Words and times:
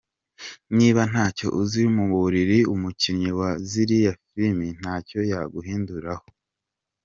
Niba 0.77 1.01
ntacyo 1.11 1.47
uzi 1.61 1.83
mu 1.95 2.05
buriri, 2.13 2.59
umukinnyi 2.73 3.31
wa 3.39 3.49
ziriya 3.69 4.13
filimi 4.21 4.67
ntacyo 4.79 5.19
yaguhinduraho. 5.31 6.25